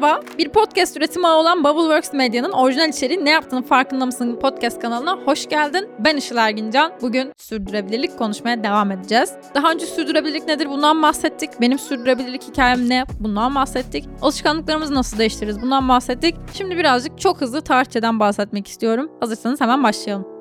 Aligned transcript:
Merhaba, 0.00 0.20
bir 0.38 0.48
podcast 0.48 0.96
üretimi 0.96 1.26
ağı 1.26 1.36
olan 1.36 1.64
Bubbleworks 1.64 2.12
Medya'nın 2.12 2.52
orijinal 2.52 2.88
içeriği 2.88 3.24
Ne 3.24 3.30
Yaptığının 3.30 3.62
Farkında 3.62 4.06
Mısın 4.06 4.38
podcast 4.40 4.80
kanalına 4.80 5.16
hoş 5.16 5.48
geldin. 5.48 5.88
Ben 5.98 6.16
Işıl 6.16 6.36
Ergincan. 6.36 6.92
Bugün 7.02 7.32
sürdürülebilirlik 7.36 8.18
konuşmaya 8.18 8.64
devam 8.64 8.90
edeceğiz. 8.90 9.34
Daha 9.54 9.72
önce 9.72 9.86
sürdürülebilirlik 9.86 10.48
nedir 10.48 10.68
bundan 10.68 11.02
bahsettik. 11.02 11.50
Benim 11.60 11.78
sürdürülebilirlik 11.78 12.42
hikayem 12.42 12.88
ne 12.88 13.04
bundan 13.20 13.54
bahsettik. 13.54 14.04
Alışkanlıklarımızı 14.22 14.94
nasıl 14.94 15.18
değiştiririz 15.18 15.62
bundan 15.62 15.88
bahsettik. 15.88 16.36
Şimdi 16.54 16.76
birazcık 16.76 17.18
çok 17.18 17.40
hızlı 17.40 17.60
tarihçeden 17.60 18.20
bahsetmek 18.20 18.68
istiyorum. 18.68 19.10
Hazırsanız 19.20 19.60
hemen 19.60 19.82
başlayalım. 19.82 20.37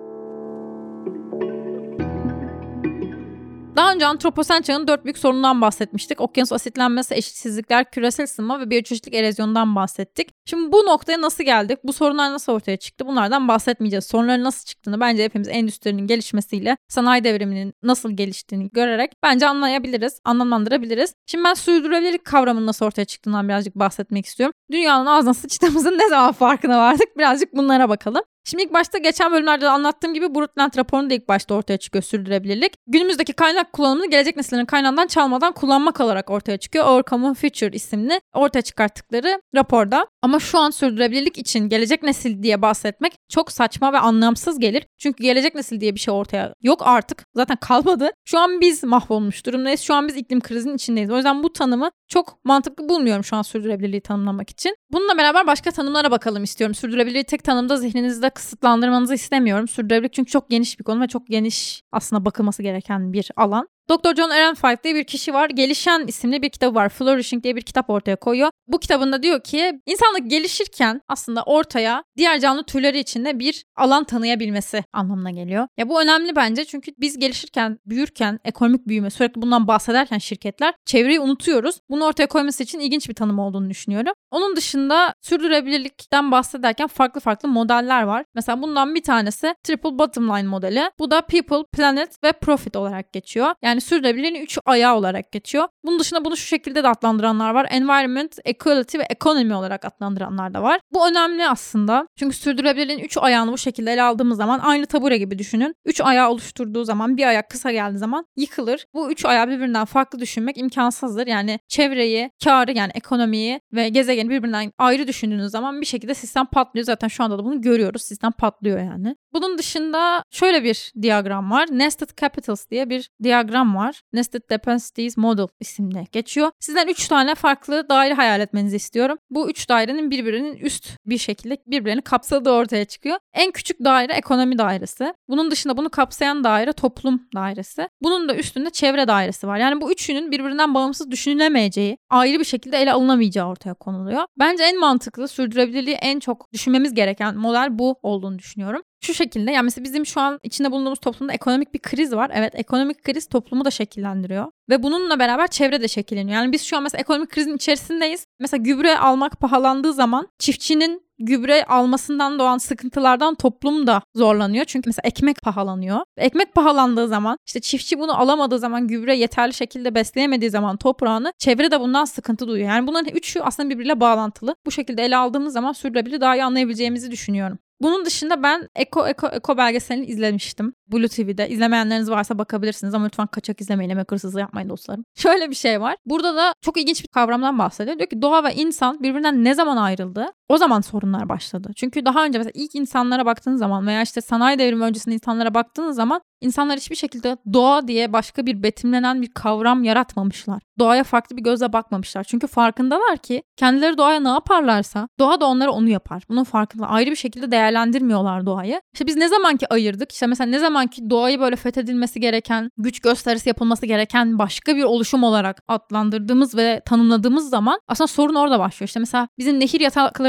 Daha 3.78 3.94
önce 3.94 4.06
antroposen 4.06 4.62
çağın 4.62 4.88
dört 4.88 5.06
büyük 5.06 5.18
sorunundan 5.18 5.62
bahsetmiştik. 5.62 6.22
Okyanus 6.22 6.52
asitlenmesi, 6.52 7.16
eşitsizlikler, 7.16 7.92
küresel 7.92 8.24
ısınma 8.24 8.60
ve 8.60 8.70
biyoçeşitlik 8.70 9.16
erozyonundan 9.16 9.76
bahsettik. 9.76 10.30
Şimdi 10.46 10.72
bu 10.72 10.78
noktaya 10.78 11.22
nasıl 11.22 11.44
geldik? 11.44 11.80
Bu 11.84 11.94
sorunlar 11.94 12.32
nasıl 12.32 12.54
ortaya 12.54 12.78
çıktı? 12.78 13.08
Bunlardan 13.08 13.48
bahsetmeyeceğiz. 13.48 14.06
Sorunların 14.06 14.44
nasıl 14.44 14.66
çıktığını 14.66 15.00
bence 15.00 15.24
hepimiz 15.24 15.48
endüstrinin 15.48 16.08
gelişmesiyle 16.08 16.78
sanayi 16.88 17.24
devriminin 17.24 17.74
nasıl 17.84 18.12
geliştiğini 18.12 18.70
görerek 18.74 19.12
bence 19.24 19.48
anlayabiliriz, 19.48 20.20
anlamlandırabiliriz. 20.26 21.14
Şimdi 21.26 21.44
ben 21.44 21.54
sürdürülebilirlik 21.54 22.26
kavramının 22.26 22.68
nasıl 22.68 22.86
ortaya 22.86 23.06
çıktığından 23.06 23.48
birazcık 23.48 23.76
bahsetmek 23.76 24.26
istiyorum. 24.26 24.54
Dünyanın 24.72 25.06
ağzına 25.06 25.34
sıçtığımızın 25.34 25.98
ne 25.98 26.10
zaman 26.10 26.32
farkına 26.32 26.78
vardık? 26.78 27.18
Birazcık 27.18 27.56
bunlara 27.56 27.90
bakalım. 27.90 28.24
Şimdi 28.50 28.64
ilk 28.64 28.74
başta 28.74 28.98
geçen 28.98 29.32
bölümlerde 29.32 29.66
de 29.66 29.70
anlattığım 29.70 30.14
gibi 30.14 30.36
Brundtland 30.36 30.78
raporunda 30.78 31.14
ilk 31.14 31.28
başta 31.28 31.56
ortaya 31.56 31.78
çıkıyor 31.78 32.04
sürdürülebilirlik. 32.04 32.74
Günümüzdeki 32.88 33.34
kaynak 33.34 33.74
kullanımını 33.74 34.10
gelecek 34.10 34.36
nesillerin 34.36 34.66
kaynağından 34.66 35.08
çalmadan 35.08 35.54
kullanmak 35.54 36.00
olarak 36.00 36.30
ortaya 36.30 36.58
çıkıyor. 36.58 36.86
Our 36.86 37.34
Future 37.34 37.76
isimli 37.76 38.22
ortaya 38.34 38.62
çıkarttıkları 38.62 39.42
raporda. 39.56 40.08
Ama 40.22 40.40
şu 40.40 40.60
an 40.60 40.70
sürdürülebilirlik 40.70 41.38
için 41.38 41.60
gelecek 41.60 42.04
nesil 42.04 42.44
diye 42.44 42.62
bahsetmek 42.62 43.14
çok 43.30 43.52
saçma 43.52 43.94
ve 43.94 44.00
anlamsız 44.00 44.60
gelir. 44.60 44.88
Çünkü 44.98 45.24
gelecek 45.24 45.56
nesil 45.56 45.82
diye 45.82 45.96
bir 45.96 46.00
şey 46.00 46.14
ortaya 46.14 46.54
yok 46.62 46.82
artık. 46.86 47.26
Zaten 47.36 47.58
kalmadı. 47.62 48.12
Şu 48.26 48.40
an 48.40 48.62
biz 48.62 48.84
mahvolmuş 48.84 49.46
durumdayız. 49.46 49.82
Şu 49.82 49.94
an 49.94 50.08
biz 50.08 50.16
iklim 50.16 50.42
krizinin 50.42 50.76
içindeyiz. 50.76 51.12
O 51.12 51.16
yüzden 51.16 51.44
bu 51.44 51.54
tanımı 51.54 51.92
çok 52.08 52.46
mantıklı 52.46 52.90
bulmuyorum 52.90 53.24
şu 53.24 53.36
an 53.36 53.42
sürdürülebilirliği 53.42 54.02
tanımlamak 54.02 54.50
için. 54.50 54.76
Bununla 54.92 55.18
beraber 55.18 55.48
başka 55.48 55.72
tanımlara 55.72 56.12
bakalım 56.12 56.44
istiyorum. 56.44 56.76
Sürdürülebilirliği 56.76 57.24
tek 57.24 57.44
tanımda 57.44 57.78
zihninizde 57.78 58.30
kısıtlandırmanızı 58.38 59.14
istemiyorum. 59.14 59.68
Sürdürülebilirlik 59.68 60.14
çünkü 60.14 60.32
çok 60.32 60.50
geniş 60.50 60.80
bir 60.80 60.84
konu 60.84 61.02
ve 61.02 61.08
çok 61.08 61.28
geniş 61.28 61.84
aslında 61.92 62.26
bakılması 62.26 62.64
gereken 62.64 63.14
bir 63.14 63.32
alan. 63.36 63.70
Dr. 63.90 64.16
John 64.16 64.30
Ehrenfeld 64.30 64.84
diye 64.84 64.96
bir 64.96 65.04
kişi 65.04 65.34
var. 65.34 65.50
Gelişen 65.50 66.08
isimli 66.08 66.42
bir 66.42 66.50
kitabı 66.50 66.76
var. 66.76 66.90
Flourishing 66.90 67.44
diye 67.44 67.56
bir 67.56 67.62
kitap 67.62 67.90
ortaya 67.90 68.16
koyuyor. 68.16 68.50
Bu 68.68 68.80
kitabında 68.80 69.24
diyor 69.24 69.44
ki 69.44 69.82
insanlık 69.86 70.30
gelişirken 70.30 71.02
aslında 71.08 71.44
ortaya 71.44 72.04
diğer 72.18 72.40
canlı 72.40 72.64
türleri 72.64 73.00
içinde 73.00 73.40
bir 73.40 73.64
alan 73.76 74.04
tanıyabilmesi 74.04 74.84
anlamına 74.94 75.32
geliyor. 75.32 75.68
Ya 75.78 75.90
bu 75.90 76.02
önemli 76.02 76.36
bence 76.36 76.66
çünkü 76.66 76.92
biz 76.98 77.20
gelişirken, 77.20 77.80
büyürken, 77.86 78.40
ekonomik 78.46 78.88
büyüme 78.88 79.10
sürekli 79.10 79.42
bundan 79.42 79.68
bahsederken 79.68 80.18
şirketler 80.18 80.74
çevreyi 80.86 81.20
unutuyoruz. 81.20 81.80
Bunu 81.90 82.06
ortaya 82.06 82.28
koyması 82.28 82.64
için 82.64 82.80
ilginç 82.80 83.10
bir 83.10 83.16
tanım 83.16 83.40
olduğunu 83.40 83.70
düşünüyorum. 83.70 84.14
Onun 84.32 84.56
dışında 84.56 85.14
sürdürülebilirlikten 85.22 86.32
bahsederken 86.32 86.88
farklı 86.88 87.22
farklı 87.22 87.50
modeller 87.50 88.04
var. 88.04 88.26
Mesela 88.36 88.62
bundan 88.62 88.96
bir 88.96 89.04
tanesi 89.04 89.56
Triple 89.64 90.00
Bottom 90.00 90.30
Line 90.30 90.48
modeli. 90.48 90.92
Bu 91.00 91.12
da 91.12 91.22
People, 91.22 91.64
Planet 91.74 92.24
ve 92.24 92.32
Profit 92.32 92.76
olarak 92.76 93.14
geçiyor. 93.14 93.54
Yani 93.62 93.77
sürdürülebilirliğin 93.82 94.44
üç 94.44 94.58
ayağı 94.66 94.96
olarak 94.96 95.32
geçiyor. 95.32 95.68
Bunun 95.84 96.00
dışında 96.00 96.26
bunu 96.26 96.38
şu 96.38 96.48
şekilde 96.48 96.84
de 96.84 96.88
adlandıranlar 96.88 97.54
var. 97.54 97.68
Environment, 97.70 98.40
Equality 98.46 98.98
ve 98.98 99.04
Economy 99.10 99.54
olarak 99.54 99.86
adlandıranlar 99.86 100.54
da 100.54 100.64
var. 100.64 100.80
Bu 100.94 101.08
önemli 101.08 101.48
aslında. 101.48 102.08
Çünkü 102.16 102.36
sürdürülebilirliğin 102.38 103.00
üç 103.00 103.18
ayağını 103.18 103.52
bu 103.52 103.58
şekilde 103.58 103.94
ele 103.94 104.04
aldığımız 104.04 104.38
zaman 104.38 104.60
aynı 104.60 104.86
tabure 104.86 105.18
gibi 105.18 105.40
düşünün. 105.40 105.76
Üç 105.86 106.02
ayağı 106.02 106.30
oluşturduğu 106.30 106.84
zaman 106.84 107.18
bir 107.18 107.28
ayak 107.28 107.50
kısa 107.50 107.72
geldiği 107.72 107.98
zaman 107.98 108.26
yıkılır. 108.38 108.86
Bu 108.94 109.12
üç 109.12 109.26
ayağı 109.26 109.48
birbirinden 109.48 109.86
farklı 109.86 110.20
düşünmek 110.20 110.58
imkansızdır. 110.58 111.28
Yani 111.28 111.60
çevreyi, 111.68 112.32
karı 112.44 112.72
yani 112.72 112.92
ekonomiyi 112.96 113.60
ve 113.74 113.90
gezegeni 113.90 114.30
birbirinden 114.30 114.72
ayrı 114.78 115.08
düşündüğünüz 115.08 115.52
zaman 115.52 115.82
bir 115.82 115.86
şekilde 115.86 116.14
sistem 116.14 116.46
patlıyor. 116.46 116.86
Zaten 116.86 117.08
şu 117.08 117.24
anda 117.24 117.38
da 117.38 117.44
bunu 117.44 117.62
görüyoruz. 117.62 118.02
Sistem 118.02 118.32
patlıyor 118.32 118.80
yani. 118.80 119.16
Bunun 119.34 119.58
dışında 119.58 120.24
şöyle 120.32 120.64
bir 120.64 120.92
diyagram 121.02 121.52
var. 121.52 121.68
Nested 121.72 122.10
Capitals 122.22 122.70
diye 122.70 122.90
bir 122.90 123.10
diyagram 123.24 123.67
var. 123.76 124.02
Nested 124.14 124.42
Dependencies 124.50 125.18
Model 125.18 125.48
isimli 125.60 126.08
geçiyor. 126.12 126.52
Sizden 126.60 126.88
3 126.88 127.08
tane 127.08 127.36
farklı 127.36 127.90
daire 127.90 128.14
hayal 128.14 128.42
etmenizi 128.42 128.76
istiyorum. 128.76 129.18
Bu 129.30 129.50
3 129.50 129.70
dairenin 129.70 130.12
birbirinin 130.12 130.58
üst 130.58 130.90
bir 131.06 131.18
şekilde 131.18 131.58
birbirlerini 131.68 132.02
kapsadığı 132.02 132.52
ortaya 132.52 132.86
çıkıyor. 132.86 133.18
En 133.34 133.52
küçük 133.52 133.84
daire 133.86 134.14
ekonomi 134.14 134.58
dairesi. 134.58 135.14
Bunun 135.30 135.52
dışında 135.52 135.78
bunu 135.78 135.90
kapsayan 135.90 136.44
daire 136.44 136.74
toplum 136.74 137.28
dairesi. 137.36 137.90
Bunun 138.02 138.30
da 138.30 138.36
üstünde 138.36 138.70
çevre 138.70 139.08
dairesi 139.08 139.48
var. 139.48 139.58
Yani 139.58 139.82
bu 139.82 139.92
üçünün 139.92 140.32
birbirinden 140.32 140.74
bağımsız 140.74 141.12
düşünülemeyeceği, 141.12 141.98
ayrı 142.10 142.40
bir 142.40 142.46
şekilde 142.46 142.78
ele 142.78 142.94
alınamayacağı 142.94 143.48
ortaya 143.48 143.74
konuluyor. 143.74 144.24
Bence 144.40 144.64
en 144.64 144.80
mantıklı, 144.80 145.28
sürdürülebilirliği 145.28 145.96
en 145.96 146.20
çok 146.20 146.54
düşünmemiz 146.54 146.94
gereken 146.94 147.36
model 147.36 147.80
bu 147.80 147.96
olduğunu 148.04 148.40
düşünüyorum 148.40 148.82
şu 149.02 149.14
şekilde 149.14 149.52
yani 149.52 149.64
mesela 149.64 149.84
bizim 149.84 150.06
şu 150.06 150.22
an 150.22 150.40
içinde 150.44 150.72
bulunduğumuz 150.72 151.00
toplumda 151.00 151.34
ekonomik 151.34 151.74
bir 151.74 151.80
kriz 151.80 152.14
var. 152.14 152.32
Evet 152.34 152.54
ekonomik 152.56 153.04
kriz 153.04 153.28
toplumu 153.28 153.66
da 153.66 153.72
şekillendiriyor. 153.72 154.46
Ve 154.70 154.84
bununla 154.84 155.20
beraber 155.20 155.48
çevre 155.48 155.82
de 155.82 155.88
şekilleniyor. 155.88 156.38
Yani 156.38 156.52
biz 156.52 156.64
şu 156.64 156.78
an 156.78 156.84
mesela 156.84 157.02
ekonomik 157.02 157.30
krizin 157.30 157.56
içerisindeyiz. 157.56 158.26
Mesela 158.40 158.64
gübre 158.64 158.98
almak 158.98 159.40
pahalandığı 159.40 159.94
zaman 159.94 160.28
çiftçinin 160.40 161.08
gübre 161.20 161.66
almasından 161.66 162.40
doğan 162.40 162.58
sıkıntılardan 162.58 163.36
toplum 163.36 163.88
da 163.88 164.02
zorlanıyor. 164.16 164.66
Çünkü 164.66 164.90
mesela 164.90 165.08
ekmek 165.08 165.42
pahalanıyor. 165.42 166.00
Ekmek 166.18 166.56
pahalandığı 166.56 167.08
zaman 167.08 167.38
işte 167.48 167.60
çiftçi 167.60 168.00
bunu 168.00 168.20
alamadığı 168.20 168.60
zaman 168.60 168.88
gübre 168.88 169.16
yeterli 169.18 169.54
şekilde 169.54 169.96
besleyemediği 169.96 170.52
zaman 170.52 170.78
toprağını 170.78 171.34
çevre 171.38 171.72
de 171.72 171.80
bundan 171.80 172.06
sıkıntı 172.06 172.48
duyuyor. 172.48 172.70
Yani 172.70 172.88
bunların 172.88 173.16
üçü 173.16 173.40
aslında 173.40 173.70
birbiriyle 173.70 174.00
bağlantılı. 174.00 174.56
Bu 174.66 174.72
şekilde 174.72 175.04
ele 175.04 175.18
aldığımız 175.18 175.54
zaman 175.54 175.74
sürdürülebilir 175.74 176.22
daha 176.22 176.36
iyi 176.36 176.44
anlayabileceğimizi 176.44 177.12
düşünüyorum. 177.12 177.60
Bunun 177.82 178.06
dışında 178.06 178.44
ben 178.44 178.68
Eko 178.76 179.08
Eko 179.08 179.28
Eko 179.28 179.58
belgeselini 179.58 180.06
izlemiştim. 180.06 180.74
Blue 180.88 181.08
TV'de. 181.08 181.50
İzlemeyenleriniz 181.50 182.10
varsa 182.10 182.38
bakabilirsiniz 182.38 182.94
ama 182.94 183.06
lütfen 183.06 183.28
kaçak 183.28 183.62
izlemeyin. 183.62 183.90
Emek 183.90 184.12
hırsızlığı 184.12 184.40
yapmayın 184.40 184.70
dostlarım. 184.70 185.06
Şöyle 185.16 185.50
bir 185.50 185.56
şey 185.56 185.82
var. 185.82 185.96
Burada 186.06 186.36
da 186.36 186.54
çok 186.62 186.78
ilginç 186.78 187.04
bir 187.04 187.08
kavramdan 187.08 187.60
bahsediyor. 187.60 187.98
Diyor 188.00 188.10
ki 188.10 188.22
doğa 188.22 188.44
ve 188.44 188.56
insan 188.56 189.04
birbirinden 189.04 189.44
ne 189.44 189.54
zaman 189.54 189.78
ayrıldı? 189.78 190.32
O 190.50 190.58
zaman 190.58 190.82
sorunlar 190.82 191.30
başladı. 191.30 191.72
Çünkü 191.76 192.06
daha 192.06 192.26
önce 192.26 192.38
mesela 192.38 192.52
ilk 192.56 192.76
insanlara 192.76 193.26
baktığınız 193.26 193.60
zaman 193.60 193.88
veya 193.88 194.02
işte 194.02 194.22
sanayi 194.22 194.60
devrimi 194.60 194.84
öncesinde 194.84 195.16
insanlara 195.16 195.54
baktığınız 195.54 195.96
zaman 195.96 196.22
İnsanlar 196.42 196.78
hiçbir 196.78 196.96
şekilde 196.96 197.38
doğa 197.54 197.88
diye 197.88 198.14
başka 198.14 198.46
bir 198.46 198.64
betimlenen 198.64 199.22
bir 199.22 199.28
kavram 199.28 199.84
yaratmamışlar. 199.84 200.64
Doğaya 200.80 201.04
farklı 201.04 201.38
bir 201.38 201.44
gözle 201.44 201.74
bakmamışlar. 201.74 202.24
Çünkü 202.24 202.48
farkındalar 202.48 203.18
ki 203.18 203.44
kendileri 203.56 203.98
doğaya 203.98 204.20
ne 204.20 204.30
yaparlarsa 204.30 205.08
doğa 205.20 205.42
da 205.42 205.46
onlara 205.46 205.72
onu 205.72 205.90
yapar. 205.90 206.24
Bunun 206.30 206.44
farkında. 206.44 206.88
Ayrı 206.88 207.12
bir 207.12 207.16
şekilde 207.16 207.52
değerlendirmiyorlar 207.52 208.46
doğayı. 208.46 208.82
İşte 208.94 209.08
biz 209.08 209.16
ne 209.16 209.28
zamanki 209.28 209.74
ayırdık 209.74 210.12
işte 210.12 210.28
mesela 210.28 210.50
ne 210.50 210.60
zamanki 210.60 211.10
doğayı 211.10 211.40
böyle 211.40 211.56
fethedilmesi 211.56 212.20
gereken, 212.20 212.70
güç 212.78 213.00
gösterisi 213.00 213.50
yapılması 213.50 213.86
gereken 213.86 214.40
başka 214.40 214.76
bir 214.76 214.84
oluşum 214.84 215.24
olarak 215.24 215.64
adlandırdığımız 215.68 216.56
ve 216.56 216.82
tanımladığımız 216.86 217.50
zaman 217.50 217.80
aslında 217.88 218.08
sorun 218.08 218.36
orada 218.36 218.60
başlıyor. 218.60 218.88
İşte 218.88 219.00
mesela 219.00 219.28
bizim 219.38 219.60
nehir 219.60 219.82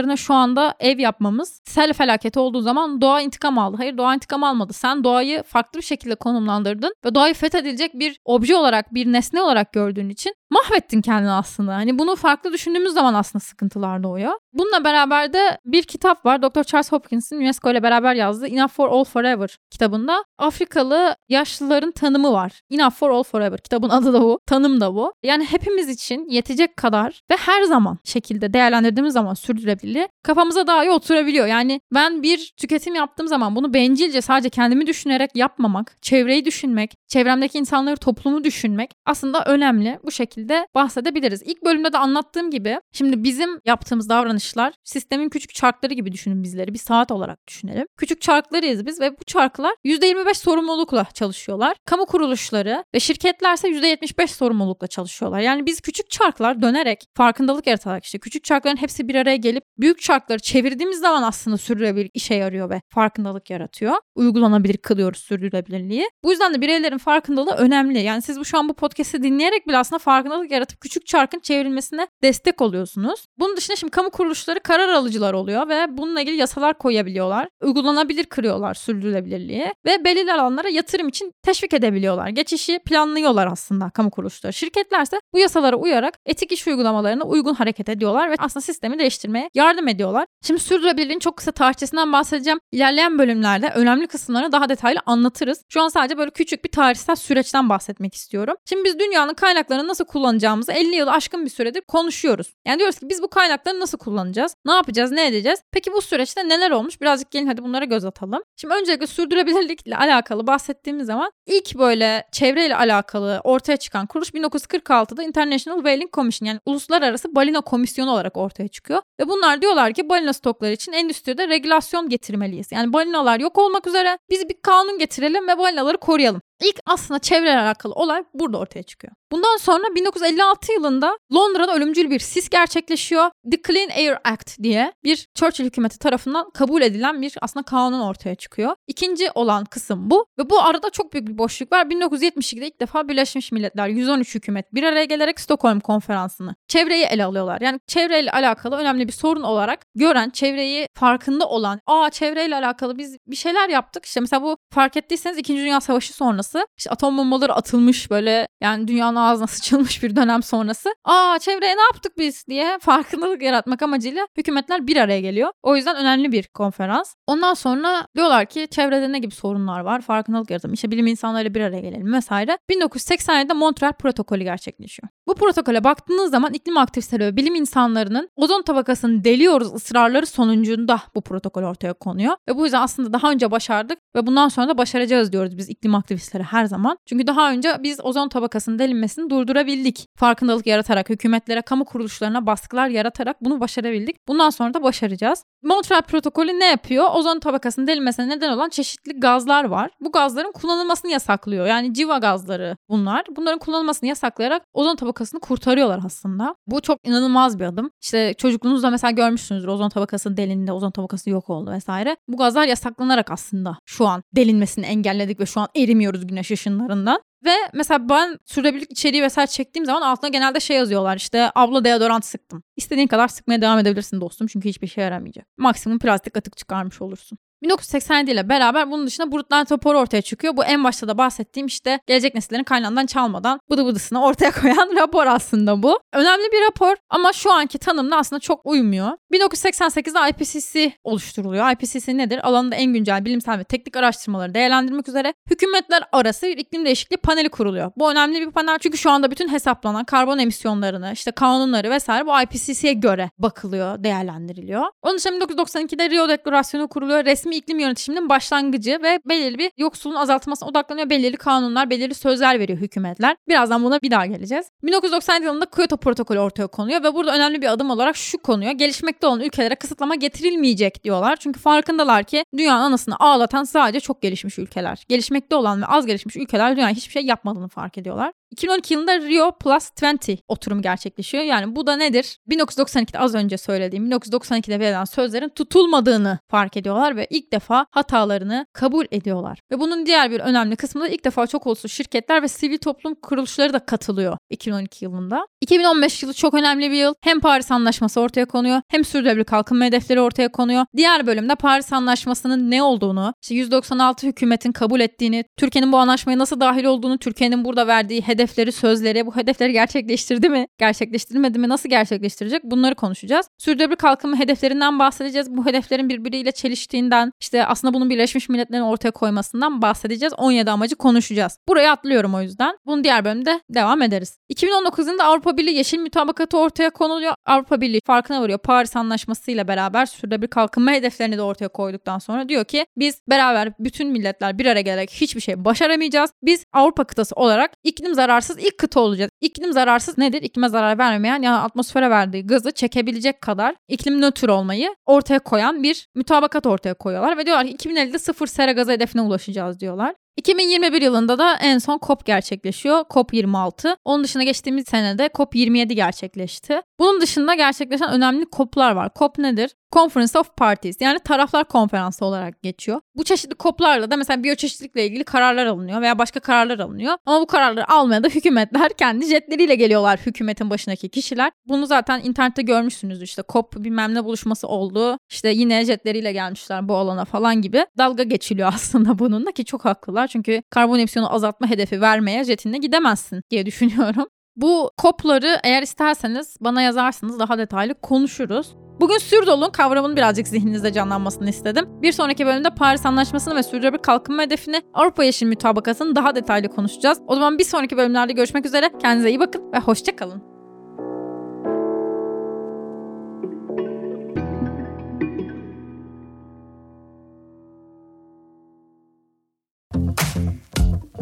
yataklarına 0.09 0.17
şu 0.17 0.35
anda 0.35 0.75
ev 0.81 0.99
yapmamız 0.99 1.61
sel 1.65 1.93
felaketi 1.93 2.41
olduğu 2.41 2.61
zaman 2.61 3.01
doğa 3.01 3.21
intikam 3.21 3.59
aldı. 3.59 3.77
Hayır 3.77 3.99
doğa 3.99 4.15
intikam 4.15 4.45
almadı. 4.45 4.73
Sen 4.73 5.05
doğayı 5.05 5.43
farklı 5.43 5.79
bir 5.79 5.85
şekilde 5.85 6.15
konumlandırdın 6.15 6.95
ve 7.05 7.15
doğayı 7.15 7.35
fethedilecek 7.35 7.95
bir 7.95 8.21
obje 8.25 8.57
olarak, 8.57 8.95
bir 8.95 9.07
nesne 9.07 9.43
olarak 9.43 9.73
gördüğün 9.73 10.09
için 10.09 10.35
mahvettin 10.51 11.01
kendini 11.01 11.31
aslında. 11.31 11.75
Hani 11.75 11.99
bunu 11.99 12.17
farklı 12.17 12.53
düşündüğümüz 12.53 12.93
zaman 12.93 13.15
aslında 13.15 13.45
sıkıntılar 13.45 14.03
doğuyor. 14.03 14.33
Bununla 14.53 14.85
beraber 14.85 15.33
de 15.33 15.59
bir 15.65 15.83
kitap 15.83 16.27
var. 16.27 16.43
Dr. 16.43 16.63
Charles 16.63 16.93
Hopkins'in 16.93 17.37
UNESCO 17.37 17.71
ile 17.71 17.83
beraber 17.83 18.15
yazdığı 18.15 18.47
Enough 18.47 18.71
for 18.71 18.89
All 18.89 19.05
Forever 19.05 19.57
kitabında 19.71 20.25
Afrikalı 20.39 21.17
yaşlıların 21.29 21.91
tanımı 21.91 22.33
var. 22.33 22.61
Enough 22.71 22.93
for 22.93 23.11
All 23.11 23.23
Forever. 23.23 23.59
Kitabın 23.59 23.89
adı 23.89 24.13
da 24.13 24.23
bu. 24.23 24.41
Tanım 24.47 24.81
da 24.81 24.95
bu. 24.95 25.13
Yani 25.23 25.45
hepimiz 25.45 25.89
için 25.89 26.29
yetecek 26.29 26.77
kadar 26.77 27.23
ve 27.31 27.37
her 27.37 27.63
zaman 27.63 27.99
şekilde 28.05 28.53
değerlendirdiğimiz 28.53 29.13
zaman 29.13 29.35
sürdürülebilir. 29.35 30.07
Kafamıza 30.23 30.67
daha 30.67 30.85
iyi 30.85 30.91
oturabiliyor. 30.91 31.47
Yani 31.47 31.81
ben 31.95 32.23
bir 32.23 32.53
tüketim 32.57 32.95
yaptığım 32.95 33.29
zaman 33.29 33.57
bunu 33.57 33.75
bencilce 33.75 34.21
sadece 34.21 34.49
kendimi 34.51 34.87
düşünerek 34.87 35.31
yapmamak, 35.35 35.97
çevreyi 36.03 36.45
düşünmek, 36.45 36.95
çevremdeki 37.09 37.59
insanları, 37.59 37.97
toplumu 37.97 38.45
düşünmek 38.45 38.91
aslında 39.07 39.45
önemli. 39.45 39.99
Bu 40.05 40.11
şekilde 40.11 40.38
şekilde 40.39 40.67
bahsedebiliriz. 40.75 41.43
İlk 41.43 41.65
bölümde 41.65 41.93
de 41.93 41.99
anlattığım 41.99 42.51
gibi 42.51 42.81
şimdi 42.93 43.25
bizim 43.25 43.61
yaptığımız 43.65 44.09
davranışlar 44.09 44.73
sistemin 44.85 45.29
küçük 45.29 45.55
çarkları 45.55 45.95
gibi 45.95 46.13
düşünün 46.13 46.43
bizleri. 46.43 46.75
Bir 46.75 46.79
saat 46.79 47.11
olarak 47.11 47.47
düşünelim. 47.49 47.87
Küçük 47.97 48.21
çarklarıyız 48.21 48.87
biz 48.87 49.01
ve 49.01 49.13
bu 49.13 49.25
çarklar 49.25 49.75
%25 49.85 50.35
sorumlulukla 50.35 51.07
çalışıyorlar. 51.15 51.77
Kamu 51.85 52.07
kuruluşları 52.07 52.85
ve 52.95 53.01
şirketlerse 53.01 53.69
%75 53.69 54.27
sorumlulukla 54.27 54.87
çalışıyorlar. 54.87 55.41
Yani 55.41 55.67
biz 55.67 55.81
küçük 55.81 56.11
çarklar 56.11 56.63
dönerek 56.63 57.05
farkındalık 57.17 57.67
yaratarak 57.67 58.05
işte 58.05 58.19
küçük 58.19 58.45
çarkların 58.45 58.77
hepsi 58.77 59.09
bir 59.09 59.15
araya 59.15 59.37
gelip 59.37 59.65
büyük 59.79 60.03
çarkları 60.03 60.39
çevirdiğimiz 60.39 60.99
zaman 60.99 61.23
aslında 61.23 61.57
sürdürülebilir 61.57 62.11
işe 62.15 62.35
yarıyor 62.35 62.71
ve 62.71 62.81
farkındalık 62.95 63.51
yaratıyor. 63.51 63.95
Uygulanabilir 64.15 64.77
kılıyoruz 64.77 65.19
sürdürülebilirliği. 65.19 66.09
Bu 66.25 66.31
yüzden 66.31 66.55
de 66.55 66.61
bireylerin 66.61 66.99
farkındalığı 66.99 67.55
önemli. 67.55 67.99
Yani 67.99 68.23
siz 68.23 68.41
bu 68.41 68.45
şu 68.45 68.59
an 68.59 68.69
bu 68.69 68.75
podcast'i 68.75 69.23
dinleyerek 69.23 69.67
bile 69.67 69.79
aslında 69.79 69.99
farkındalık 69.99 70.28
yaratıp 70.51 70.81
küçük 70.81 71.07
çarkın 71.07 71.41
çevrilmesine 71.41 72.09
destek 72.23 72.61
oluyorsunuz. 72.61 73.27
Bunun 73.39 73.57
dışında 73.57 73.77
şimdi 73.77 73.91
kamu 73.91 74.11
kuruluşları 74.11 74.61
karar 74.61 74.89
alıcılar 74.89 75.35
oluyor 75.35 75.69
ve 75.69 75.87
bununla 75.91 76.21
ilgili 76.21 76.37
yasalar 76.37 76.79
koyabiliyorlar. 76.79 77.49
Uygulanabilir 77.63 78.25
kırıyorlar 78.25 78.75
sürdürülebilirliği 78.75 79.73
ve 79.87 80.05
belirli 80.05 80.33
alanlara 80.33 80.69
yatırım 80.69 81.09
için 81.09 81.33
teşvik 81.43 81.75
edebiliyorlar. 81.75 82.29
Geçişi 82.29 82.79
planlıyorlar 82.79 83.47
aslında 83.47 83.91
kamu 83.91 84.11
kuruluşları. 84.11 84.53
Şirketlerse 84.53 85.21
bu 85.33 85.39
yasalara 85.39 85.77
uyarak 85.77 86.15
etik 86.27 86.53
iş 86.53 86.67
uygulamalarına 86.67 87.25
uygun 87.25 87.55
hareket 87.55 87.89
ediyorlar 87.89 88.31
ve 88.31 88.35
aslında 88.39 88.65
sistemi 88.65 88.99
değiştirmeye 88.99 89.51
yardım 89.55 89.89
ediyorlar. 89.89 90.27
Şimdi 90.43 90.61
sürdürülebilirliğin 90.61 91.19
çok 91.19 91.37
kısa 91.37 91.53
tarihçesinden 91.53 92.13
bahsedeceğim. 92.13 92.61
İlerleyen 92.73 93.19
bölümlerde 93.19 93.73
önemli 93.75 94.07
kısımlarını 94.07 94.53
daha 94.53 94.69
detaylı 94.69 95.01
anlatırız. 95.07 95.63
Şu 95.69 95.83
an 95.83 95.89
sadece 95.89 96.19
böyle 96.19 96.31
küçük 96.31 96.65
bir 96.65 96.71
tarihsel 96.71 97.17
süreçten 97.17 97.69
bahsetmek 97.69 98.15
istiyorum. 98.15 98.55
Şimdi 98.65 98.85
biz 98.85 98.99
dünyanın 98.99 99.35
kaynaklarını 99.35 99.89
nasıl 99.89 100.05
kullanacağımızı 100.19 100.73
50 100.73 100.97
yıl 100.97 101.09
aşkın 101.09 101.45
bir 101.45 101.51
süredir 101.51 101.81
konuşuyoruz. 101.81 102.55
Yani 102.67 102.79
diyoruz 102.79 102.99
ki 102.99 103.09
biz 103.09 103.23
bu 103.23 103.29
kaynakları 103.29 103.81
nasıl 103.81 103.99
kullanacağız? 103.99 104.55
Ne 104.67 104.73
yapacağız? 104.73 105.11
Ne 105.11 105.27
edeceğiz? 105.27 105.63
Peki 105.73 105.93
bu 105.93 106.03
süreçte 106.03 106.49
neler 106.49 106.71
olmuş? 106.71 107.01
Birazcık 107.01 107.31
gelin 107.31 107.47
hadi 107.47 107.63
bunlara 107.63 107.85
göz 107.85 108.05
atalım. 108.05 108.43
Şimdi 108.57 108.75
öncelikle 108.75 109.07
sürdürülebilirlikle 109.07 109.97
alakalı 109.97 110.47
bahsettiğimiz 110.47 111.07
zaman 111.07 111.31
ilk 111.47 111.79
böyle 111.79 112.25
çevreyle 112.33 112.77
alakalı 112.77 113.41
ortaya 113.45 113.77
çıkan 113.77 114.07
kuruluş 114.07 114.29
1946'da 114.29 115.23
International 115.23 115.79
Whaling 115.79 116.13
Commission 116.13 116.47
yani 116.47 116.61
Uluslararası 116.67 117.35
Balina 117.35 117.61
Komisyonu 117.61 118.11
olarak 118.11 118.37
ortaya 118.37 118.69
çıkıyor. 118.69 119.03
Ve 119.21 119.29
bunlar 119.29 119.63
diyorlar 119.63 119.93
ki 119.93 120.09
balina 120.09 120.33
stokları 120.33 120.73
için 120.73 120.93
endüstride 120.93 121.49
regülasyon 121.49 122.09
getirmeliyiz. 122.09 122.73
Yani 122.73 122.93
balinalar 122.93 123.41
yok 123.41 123.59
olmak 123.59 123.87
üzere 123.87 124.19
biz 124.31 124.49
bir 124.49 124.57
kanun 124.63 124.99
getirelim 124.99 125.49
ve 125.49 125.59
balinaları 125.59 125.97
koruyalım. 125.97 126.41
İlk 126.65 126.81
aslında 126.87 127.19
çevreyle 127.19 127.59
alakalı 127.59 127.93
olay 127.93 128.25
burada 128.35 128.59
ortaya 128.59 128.83
çıkıyor. 128.83 129.13
Bundan 129.33 129.57
sonra 129.57 129.95
1956 129.95 130.73
yılında 130.73 131.19
Londra'da 131.35 131.75
ölümcül 131.75 132.11
bir 132.11 132.19
sis 132.19 132.49
gerçekleşiyor. 132.49 133.31
The 133.51 133.63
Clean 133.67 133.89
Air 133.89 134.19
Act 134.25 134.63
diye 134.63 134.93
bir 135.05 135.29
Churchill 135.35 135.65
hükümeti 135.65 135.99
tarafından 135.99 136.51
kabul 136.51 136.83
edilen 136.83 137.23
bir 137.23 137.35
aslında 137.41 137.65
kanun 137.65 138.01
ortaya 138.01 138.35
çıkıyor. 138.35 138.75
İkinci 138.87 139.31
olan 139.35 139.65
kısım 139.65 140.11
bu 140.11 140.27
ve 140.39 140.51
bu 140.51 140.61
arada 140.61 140.91
çok 140.91 141.13
büyük 141.13 141.29
bir 141.29 141.39
boşluk 141.39 141.73
var. 141.73 141.87
1972'de 141.87 142.67
ilk 142.67 142.81
defa 142.81 143.09
Birleşmiş 143.09 143.53
Milletler 143.53 143.89
113 143.89 144.35
hükümet 144.35 144.75
bir 144.75 144.83
araya 144.83 145.05
gelerek 145.05 145.41
Stockholm 145.41 145.81
konferansını 145.81 146.55
çevreyi 146.69 147.05
ele 147.05 147.25
alıyorlar. 147.25 147.61
Yani 147.61 147.81
çevreyle 147.87 148.31
alakalı 148.31 148.77
önemli 148.77 149.09
bir 149.09 149.13
sorun 149.13 149.43
olarak 149.43 149.81
gören, 149.95 150.31
çevreyi 150.31 150.87
farkında 150.95 151.49
olan, 151.49 151.81
aa 151.87 152.11
çevreyle 152.11 152.57
alakalı 152.57 152.99
biz 152.99 153.17
bir 153.27 153.37
şeyler 153.37 153.69
yaptık. 153.69 154.05
İşte 154.05 154.21
mesela 154.21 154.43
bu 154.43 154.57
fark 154.75 154.97
ettiyseniz 154.97 155.39
2. 155.39 155.57
Dünya 155.57 155.81
Savaşı 155.81 156.15
sonrası 156.15 156.67
işte 156.79 156.91
atom 156.91 157.19
bombaları 157.19 157.55
atılmış 157.55 158.11
böyle 158.11 158.49
yani 158.61 158.89
dünyanın 158.89 159.17
ağzına 159.17 159.47
sıçılmış 159.59 160.03
bir 160.03 160.17
dönem 160.17 160.43
sonrası. 160.43 160.95
Aa 161.05 161.39
çevreye 161.39 161.77
ne 161.77 161.83
yaptık 161.83 162.13
biz 162.19 162.45
diye 162.49 162.79
farkındalık 162.81 163.43
yaratmak 163.43 163.83
amacıyla 163.83 164.27
hükümetler 164.37 164.87
bir 164.87 164.97
araya 164.97 165.21
geliyor. 165.21 165.51
O 165.63 165.77
yüzden 165.77 165.97
önemli 165.97 166.33
bir 166.33 166.49
konferans. 166.55 167.15
Ondan 167.27 167.55
sonra 167.55 168.07
diyorlar 168.17 168.47
ki 168.47 168.69
çevrede 168.71 169.13
ne 169.13 169.19
gibi 169.19 169.35
sorunlar 169.35 169.81
var? 169.81 170.01
Farkındalık 170.01 170.51
yaratalım. 170.51 170.75
İşte 170.75 170.91
bilim 170.91 171.07
insanlarıyla 171.07 171.55
bir 171.55 171.61
araya 171.61 171.81
gelelim 171.81 172.13
vesaire. 172.13 172.59
1987'de 172.71 173.53
Montreal 173.53 173.93
protokolü 173.93 174.45
gerçekleşiyor. 174.45 175.09
Bu 175.29 175.35
protokole 175.35 175.85
baktığınız 175.85 176.31
zaman 176.31 176.53
iklim 176.53 176.77
aktivistleri 176.77 177.25
ve 177.25 177.37
bilim 177.37 177.55
insanlarının 177.55 178.29
ozon 178.37 178.63
tabakasını 178.63 179.25
deliyoruz 179.25 179.75
ısrarları 179.75 180.27
sonucunda 180.27 181.01
bu 181.15 181.21
protokol 181.21 181.63
ortaya 181.63 181.93
konuyor. 181.93 182.37
Ve 182.49 182.57
bu 182.57 182.65
yüzden 182.65 182.83
aslında 182.83 183.13
daha 183.13 183.31
önce 183.31 183.51
başardık 183.51 183.99
ve 184.17 184.27
bundan 184.27 184.49
sonra 184.49 184.69
da 184.69 184.79
başaracağız 184.79 185.33
diyoruz 185.33 185.57
biz 185.59 185.69
iklim 185.69 185.95
aktivistleri 185.95 186.43
her 186.43 186.65
zaman. 186.65 186.99
Çünkü 187.07 187.27
daha 187.27 187.51
önce 187.51 187.77
biz 187.83 188.05
ozon 188.05 188.29
tabakasının 188.29 188.79
delinmesini 188.79 189.31
durdurabildik. 189.31 190.07
Farkındalık 190.17 190.67
yaratarak, 190.67 191.11
hükümetlere, 191.11 191.63
kamu 191.63 191.85
kuruluşlarına 191.85 192.47
baskılar 192.47 192.89
yaratarak 192.89 193.45
bunu 193.45 193.61
başarabildik. 193.61 194.29
Bundan 194.29 194.51
sonra 194.51 194.75
da 194.75 194.83
başaracağız. 194.83 195.45
Montreal 195.63 196.03
protokolü 196.03 196.61
ne 196.61 196.67
yapıyor? 196.67 197.07
Ozon 197.15 197.41
tabakasının 197.41 197.87
delinmesine 197.87 198.29
neden 198.29 198.53
olan 198.53 198.69
çeşitli 198.69 199.21
gazlar 199.21 199.65
var. 199.65 199.91
Bu 200.01 200.13
gazların 200.13 200.53
kullanılmasını 200.53 201.11
yasaklıyor. 201.11 201.67
Yani 201.67 201.95
civa 201.95 202.19
gazları 202.19 202.77
bunlar. 202.89 203.25
Bunların 203.37 203.59
kullanılmasını 203.59 204.09
yasaklayarak 204.09 204.63
ozon 204.73 204.97
tabakasını 204.97 205.41
kurtarıyorlar 205.41 206.01
aslında. 206.07 206.55
Bu 206.67 206.81
çok 206.81 206.99
inanılmaz 207.07 207.59
bir 207.59 207.65
adım. 207.65 207.91
İşte 208.03 208.35
çocukluğunuzda 208.39 208.91
mesela 208.91 209.11
görmüşsünüzdür 209.11 209.69
ozon 209.69 209.89
tabakası 209.89 210.37
delindi, 210.37 210.73
ozon 210.73 210.91
tabakası 210.91 211.31
yok 211.31 211.51
oldu 211.51 211.71
vesaire. 211.71 212.17
Bu 212.29 212.37
gazlar 212.37 212.67
yasaklanarak 212.67 213.31
aslında 213.31 213.79
şu 213.87 214.07
an 214.07 214.23
delinmesini 214.37 214.87
engelledik 214.87 215.41
ve 215.41 215.47
şu 215.47 215.61
an 215.61 215.69
erimiyoruz 215.77 216.27
güneş 216.27 216.51
ışınlarından. 216.51 217.21
Ve 217.45 217.55
mesela 217.75 218.09
ben 218.09 218.39
sürdürülebilirlik 218.45 218.93
içeriği 218.93 219.23
vesaire 219.23 219.47
çektiğim 219.47 219.87
zaman 219.87 220.03
altına 220.03 220.31
genelde 220.31 220.61
şey 220.61 220.77
yazıyorlar 220.77 221.17
işte 221.17 221.51
abla 221.55 221.85
deodorant 221.85 222.25
sıktım. 222.25 222.63
İstediğin 222.77 223.07
kadar 223.07 223.29
sıkmaya 223.29 223.63
devam 223.63 223.79
edebilirsin 223.79 224.21
dostum 224.21 224.47
çünkü 224.47 224.69
hiçbir 224.69 224.87
şey 224.87 225.05
yaramayacak. 225.05 225.47
Maksimum 225.57 225.99
plastik 225.99 226.37
atık 226.37 226.57
çıkarmış 226.57 227.03
olursun. 227.03 227.39
1987 227.63 228.31
ile 228.31 228.49
beraber 228.49 228.91
bunun 228.91 229.07
dışında 229.07 229.33
Brundtland 229.33 229.71
raporu 229.71 229.99
ortaya 229.99 230.23
çıkıyor. 230.23 230.57
Bu 230.57 230.65
en 230.65 230.85
başta 230.85 231.09
da 231.09 231.19
bahsettiğim 231.19 231.67
işte 231.67 232.01
gelecek 232.07 232.35
nesillerin 232.35 232.65
kaynağından 232.65 233.07
çalmadan 233.07 233.61
bıdı 233.71 233.87
bıdısını 233.87 234.25
ortaya 234.25 234.51
koyan 234.61 234.97
rapor 234.97 235.27
aslında 235.27 235.83
bu. 235.83 235.99
Önemli 236.13 236.53
bir 236.53 236.67
rapor 236.67 236.97
ama 237.11 237.33
şu 237.33 237.53
anki 237.53 237.79
tanımla 237.79 238.17
aslında 238.17 238.41
çok 238.41 238.67
uymuyor. 238.67 239.11
1988'de 239.33 240.31
IPCC 240.31 240.93
oluşturuluyor. 241.05 241.71
IPCC 241.71 242.17
nedir? 242.17 242.49
Alanında 242.49 242.75
en 242.75 242.93
güncel 242.93 243.25
bilimsel 243.25 243.59
ve 243.59 243.65
teknik 243.65 243.97
araştırmaları 243.97 244.55
değerlendirmek 244.55 245.09
üzere 245.09 245.35
hükümetler 245.51 246.03
arası 246.13 246.47
bir 246.47 246.59
iklim 246.59 246.85
değişikliği 246.85 247.17
paneli 247.17 247.49
kuruluyor. 247.49 247.93
Bu 247.97 248.11
önemli 248.11 248.41
bir 248.41 248.51
panel 248.51 248.79
çünkü 248.79 248.99
şu 248.99 249.11
anda 249.11 249.31
bütün 249.31 249.53
hesaplanan 249.53 250.05
karbon 250.05 250.39
emisyonlarını, 250.39 251.11
işte 251.13 251.31
kanunları 251.31 251.91
vesaire 251.91 252.27
bu 252.27 252.41
IPCC'ye 252.43 252.93
göre 252.93 253.31
bakılıyor, 253.39 254.05
değerlendiriliyor. 254.05 254.85
Onun 255.03 255.17
için 255.17 255.31
1992'de 255.31 256.11
Rio 256.11 256.29
Deklarasyonu 256.29 256.89
kuruluyor. 256.89 257.25
Resmi 257.25 257.48
iklim 257.55 257.79
yönetiminin 257.79 258.29
başlangıcı 258.29 258.99
ve 259.03 259.21
belirli 259.29 259.59
bir 259.59 259.71
yoksulluğun 259.77 260.17
azaltılmasına 260.17 260.69
odaklanıyor. 260.69 261.11
Belirli 261.11 261.37
kanunlar, 261.37 261.91
belirli 261.91 262.15
sözler 262.15 262.61
veriyor 262.61 262.79
hükümetler. 262.79 263.37
Birazdan 263.49 263.85
buna 263.85 264.01
bir 264.03 264.11
daha 264.11 264.27
geleceğiz. 264.27 264.67
1997 264.83 265.45
yılında 265.45 265.67
Kyoto 265.67 265.97
protokolü 265.97 266.39
ortaya 266.39 266.67
konuyor 266.67 267.03
ve 267.03 267.15
burada 267.15 267.35
önemli 267.35 267.63
bir 267.63 267.73
adım 267.73 267.91
olarak 267.91 268.17
şu 268.17 268.39
konuyor. 268.39 268.73
Gelişmekte 268.73 269.27
olan 269.27 269.41
ülkelere 269.41 269.75
kısıtlama 269.75 270.15
getirilmeyecek 270.15 271.05
diyorlar. 271.05 271.37
Çünkü 271.37 271.61
farkındalar 271.61 272.25
ki 272.25 272.45
dünyanın 272.57 272.85
anasını 272.85 273.17
ağlatan 273.19 273.65
sadece 273.65 274.01
çok 274.01 274.23
gelişmiş 274.23 274.59
ülkeler. 274.59 275.05
Gelişmekte 275.09 275.57
olan 275.57 275.83
ve 275.83 275.87
az 275.87 276.07
gelişmiş 276.07 276.37
ülkeler 276.37 276.77
dünyaya 276.77 276.95
hiçbir 276.95 277.13
şey 277.13 277.23
yapmadığını 277.23 277.69
fark 277.69 277.99
ediyorlar. 277.99 278.33
2012 278.51 278.95
yılında 278.95 279.21
Rio 279.21 279.59
Plus 279.59 279.91
20 280.03 280.39
oturumu 280.49 280.83
gerçekleşiyor. 280.83 281.45
Yani 281.45 281.77
bu 281.77 281.87
da 281.87 281.97
nedir? 281.97 282.39
1992'de 282.51 283.19
az 283.19 283.35
önce 283.35 283.59
söylediğim 283.59 284.11
1992'de 284.11 284.81
verilen 284.81 285.05
sözlerin 285.05 285.49
tutulmadığını 285.49 286.39
fark 286.51 286.77
ediyorlar 286.77 287.17
ve 287.17 287.27
ilk 287.31 287.53
defa 287.53 287.87
hatalarını 287.91 288.67
kabul 288.73 289.05
ediyorlar. 289.11 289.59
Ve 289.73 289.81
bunun 289.81 290.07
diğer 290.07 290.31
bir 290.31 290.41
önemli 290.41 290.77
kısmı 290.77 291.03
da 291.03 291.09
ilk 291.09 291.25
defa 291.25 291.47
çok 291.47 291.67
uluslu 291.67 291.89
şirketler 291.89 292.43
ve 292.43 292.49
sivil 292.49 292.79
toplum 292.79 293.15
kuruluşları 293.15 293.73
da 293.73 293.79
katılıyor 293.79 294.37
2012 294.51 295.05
yılında. 295.05 295.47
2015 295.61 296.23
yılı 296.23 296.33
çok 296.35 296.55
önemli 296.55 296.91
bir 296.91 296.97
yıl. 296.97 297.15
Hem 297.21 297.41
Paris 297.41 297.71
Anlaşması 297.71 298.21
ortaya 298.21 298.47
konuyor 298.47 298.83
hem 298.89 299.05
sürdürülebilir 299.05 299.45
kalkınma 299.45 299.85
hedefleri 299.85 300.21
ortaya 300.21 300.49
konuyor. 300.49 300.87
Diğer 300.97 301.27
bölümde 301.27 301.55
Paris 301.55 301.93
Anlaşması'nın 301.93 302.71
ne 302.71 302.83
olduğunu, 302.83 303.35
işte 303.43 303.55
196 303.55 304.27
hükümetin 304.27 304.73
kabul 304.73 305.01
ettiğini, 305.01 305.45
Türkiye'nin 305.57 305.93
bu 305.93 305.97
anlaşmaya 305.97 306.39
nasıl 306.39 306.61
dahil 306.61 306.85
olduğunu, 306.85 307.19
Türkiye'nin 307.19 307.65
burada 307.65 307.87
verdiği 307.87 308.23
hedefleri, 308.39 308.73
sözleri, 308.73 309.27
bu 309.27 309.37
hedefleri 309.37 309.73
gerçekleştirdi 309.73 310.49
mi, 310.49 310.67
gerçekleştirmedi 310.79 311.59
mi, 311.59 311.69
nasıl 311.69 311.89
gerçekleştirecek 311.89 312.65
bunları 312.65 312.95
konuşacağız. 312.95 313.49
Sürdürülebilir 313.59 313.97
kalkınma 313.97 314.39
hedeflerinden 314.39 314.99
bahsedeceğiz. 314.99 315.57
Bu 315.57 315.67
hedeflerin 315.67 316.09
birbiriyle 316.09 316.53
çeliştiğinden, 316.53 317.33
işte 317.41 317.67
aslında 317.67 317.95
bunun 317.95 318.11
Birleşmiş 318.11 318.49
Milletler'in 318.49 318.83
ortaya 318.83 319.11
koymasından 319.11 319.83
bahsedeceğiz. 319.83 320.33
17 320.37 320.71
amacı 320.71 320.97
konuşacağız. 320.97 321.59
Burayı 321.69 321.91
atlıyorum 321.91 322.35
o 322.35 322.43
yüzden. 322.43 322.79
Bunu 322.87 323.05
diğer 323.05 323.25
bölümde 323.25 323.61
devam 323.71 324.03
ederiz. 324.03 324.39
2019 324.49 325.07
yılında 325.07 325.25
Avrupa 325.25 325.57
Birliği 325.57 325.77
Yeşil 325.77 325.99
Mütabakatı 325.99 326.59
ortaya 326.59 326.91
konuluyor. 326.91 327.35
Avrupa 327.47 327.81
Birliği 327.81 328.01
farkına 328.07 328.43
varıyor. 328.43 328.59
Paris 328.59 328.97
Anlaşması 328.97 329.51
ile 329.51 329.69
beraber 329.69 330.07
sürdürülebilir 330.07 330.51
kalkınma 330.51 330.93
hedeflerini 330.93 331.37
de 331.37 331.43
ortaya 331.43 331.69
koyduktan 331.69 332.19
sonra 332.19 332.49
diyor 332.49 332.65
ki 332.65 332.87
biz 332.97 333.21
beraber 333.31 333.73
bütün 333.79 334.09
milletler 334.09 334.59
bir 334.59 334.67
araya 334.67 334.83
gelerek 334.83 335.11
hiçbir 335.11 335.41
şey 335.41 335.65
başaramayacağız. 335.65 336.31
Biz 336.43 336.65
Avrupa 336.73 337.05
kıtası 337.05 337.35
olarak 337.35 337.71
iklim 337.85 338.15
zararı 338.15 338.28
zararsız 338.29 338.59
ilk 338.59 338.79
kıta 338.79 339.01
olacağız. 339.01 339.31
İklim 339.41 339.73
zararsız 339.73 340.19
nedir? 340.19 340.43
İklime 340.43 340.69
zarar 340.69 340.99
vermeyen 340.99 341.43
yani 341.43 341.57
atmosfere 341.57 342.11
verdiği 342.11 342.47
gazı 342.47 342.71
çekebilecek 342.71 343.41
kadar 343.41 343.75
iklim 343.89 344.21
nötr 344.21 344.49
olmayı 344.49 344.95
ortaya 345.07 345.39
koyan 345.39 345.83
bir 345.83 346.09
mütabakat 346.15 346.67
ortaya 346.67 346.95
koyuyorlar 346.95 347.39
ve 347.39 347.47
diyorlar 347.47 347.67
ki 347.67 347.77
2050'de 347.77 348.19
sıfır 348.19 348.47
sera 348.47 348.73
gazı 348.73 348.93
hedefine 348.93 349.23
ulaşacağız 349.23 349.81
diyorlar. 349.81 350.15
2021 350.37 351.03
yılında 351.03 351.39
da 351.39 351.57
en 351.61 351.79
son 351.79 351.99
COP 352.07 352.25
gerçekleşiyor. 352.25 353.05
COP 353.11 353.35
26. 353.35 353.97
Onun 354.05 354.25
dışında 354.25 354.43
geçtiğimiz 354.45 354.85
senede 354.89 355.31
COP 355.35 355.55
27 355.55 355.95
gerçekleşti. 355.95 356.81
Bunun 356.99 357.21
dışında 357.21 357.55
gerçekleşen 357.55 358.11
önemli 358.11 358.47
COP'lar 358.57 358.93
var. 358.93 359.11
COP 359.19 359.39
nedir? 359.39 359.71
Conference 359.93 360.39
of 360.39 360.57
Parties 360.57 361.01
yani 361.01 361.19
taraflar 361.19 361.65
konferansı 361.65 362.25
olarak 362.25 362.63
geçiyor. 362.63 363.01
Bu 363.15 363.25
çeşitli 363.25 363.57
COP'larla 363.59 364.11
da 364.11 364.17
mesela 364.17 364.43
biyoçeşitlilikle 364.43 365.07
ilgili 365.07 365.25
kararlar 365.25 365.67
alınıyor 365.67 366.01
veya 366.01 366.19
başka 366.19 366.41
kararlar 366.41 366.79
alınıyor. 366.79 367.15
Ama 367.27 367.41
bu 367.41 367.47
kararları 367.47 367.91
almaya 367.91 368.25
da 368.25 368.29
hükümetler 368.29 368.93
kendi 368.93 369.27
jetleriyle 369.27 369.75
geliyorlar 369.75 370.21
hükümetin 370.27 370.71
başındaki 370.71 371.09
kişiler. 371.09 371.51
Bunu 371.67 371.87
zaten 371.87 372.21
internette 372.25 372.63
görmüşsünüz 372.63 373.23
işte 373.23 373.43
COP 373.49 373.77
bilmem 373.77 374.15
ne 374.15 374.25
buluşması 374.25 374.69
oldu. 374.69 375.19
İşte 375.31 375.49
yine 375.49 375.85
jetleriyle 375.85 376.33
gelmişler 376.33 376.89
bu 376.89 376.97
alana 376.97 377.25
falan 377.25 377.63
gibi. 377.63 377.87
Dalga 377.99 378.23
geçiliyor 378.23 378.69
aslında 378.75 379.19
bununla 379.19 379.53
ki 379.53 379.65
çok 379.65 379.85
haklılar. 379.85 380.27
Çünkü 380.27 380.63
karbon 380.71 380.99
emisyonu 380.99 381.35
azaltma 381.35 381.71
hedefi 381.71 382.01
vermeye 382.01 382.45
jetinle 382.45 382.79
gidemezsin 382.79 383.43
diye 383.51 383.67
düşünüyorum. 383.67 384.27
Bu 384.61 384.91
kopları 384.97 385.61
eğer 385.65 385.83
isterseniz 385.83 386.57
bana 386.61 386.83
yazarsınız 386.83 387.39
daha 387.39 387.59
detaylı 387.59 387.95
konuşuruz. 387.95 388.77
Bugün 389.01 389.19
sürdolun 389.19 389.71
kavramının 389.71 390.17
birazcık 390.17 390.49
zihninizde 390.49 390.93
canlanmasını 390.93 391.51
istedim. 391.51 391.87
Bir 392.03 392.13
sonraki 392.13 392.47
bölümde 392.47 392.71
Paris 392.71 393.07
Anlaşması'nı 393.07 393.57
ve 393.57 393.63
sürdürülebilir 393.63 394.03
kalkınma 394.03 394.43
hedefini 394.43 394.83
Avrupa 394.95 395.25
Yeşil 395.25 395.47
Mütabakası'nı 395.47 396.17
daha 396.17 396.35
detaylı 396.35 396.69
konuşacağız. 396.69 397.19
O 397.27 397.35
zaman 397.35 397.59
bir 397.59 397.65
sonraki 397.65 397.97
bölümlerde 397.97 398.33
görüşmek 398.33 398.67
üzere. 398.67 398.91
Kendinize 399.01 399.29
iyi 399.29 399.41
bakın 399.41 399.73
ve 399.73 399.79
hoşçakalın. 399.79 400.43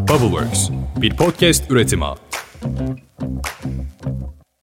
Bubbleworks 0.09 0.71
bir 0.97 1.17
podcast 1.17 1.71
üretimi. 1.71 2.05
Thank 2.67 2.99
you. 3.21 3.56